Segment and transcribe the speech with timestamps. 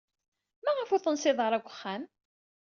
[0.63, 2.03] Maɣef ur tensid ara deg uxxam?